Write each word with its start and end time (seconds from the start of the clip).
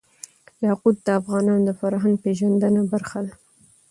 یاقوت 0.65 0.97
د 1.03 1.07
افغانانو 1.19 1.63
د 1.67 1.71
فرهنګ 1.79 2.13
پیژندني 2.23 2.83
برخه 2.91 3.19
ده. 3.25 3.33